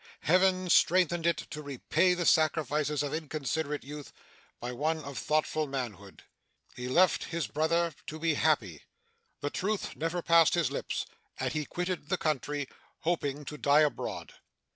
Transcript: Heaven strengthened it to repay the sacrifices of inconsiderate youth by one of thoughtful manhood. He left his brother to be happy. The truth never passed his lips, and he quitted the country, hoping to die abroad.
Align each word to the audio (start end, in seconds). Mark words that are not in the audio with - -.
Heaven 0.21 0.67
strengthened 0.71 1.27
it 1.27 1.37
to 1.51 1.61
repay 1.61 2.15
the 2.15 2.25
sacrifices 2.25 3.03
of 3.03 3.13
inconsiderate 3.13 3.83
youth 3.83 4.11
by 4.59 4.71
one 4.71 4.97
of 5.03 5.15
thoughtful 5.15 5.67
manhood. 5.67 6.23
He 6.75 6.87
left 6.87 7.25
his 7.25 7.45
brother 7.45 7.93
to 8.07 8.17
be 8.17 8.33
happy. 8.33 8.81
The 9.41 9.51
truth 9.51 9.95
never 9.95 10.23
passed 10.23 10.55
his 10.55 10.71
lips, 10.71 11.05
and 11.39 11.53
he 11.53 11.65
quitted 11.65 12.09
the 12.09 12.17
country, 12.17 12.67
hoping 13.01 13.45
to 13.45 13.59
die 13.59 13.81
abroad. 13.81 14.33